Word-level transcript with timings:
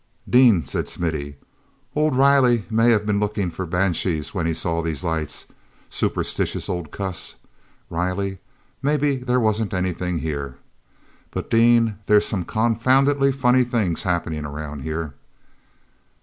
"Dean," 0.27 0.65
said 0.65 0.89
Smithy, 0.89 1.35
"old 1.95 2.15
Riley 2.15 2.65
may 2.71 2.89
have 2.89 3.05
been 3.05 3.19
looking 3.19 3.51
for 3.51 3.67
banshees 3.67 4.33
when 4.33 4.47
he 4.47 4.53
saw 4.55 4.81
these 4.81 5.03
lights. 5.03 5.45
Superstitious 5.91 6.67
old 6.67 6.89
cuss, 6.91 7.35
Riley! 7.87 8.39
Maybe 8.81 9.17
there 9.17 9.39
wasn't 9.39 9.75
anything 9.75 10.17
here. 10.17 10.57
But, 11.29 11.51
Dean, 11.51 11.97
there's 12.07 12.25
some 12.25 12.45
confoundedly 12.45 13.31
funny 13.31 13.63
things 13.63 14.01
happening 14.01 14.43
around 14.43 14.79
here." 14.79 15.13